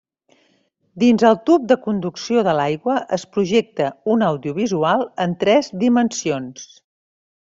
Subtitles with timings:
[1.01, 6.67] Dins el tub de conducció de l'aigua es projecta un audiovisual en tres dimensions.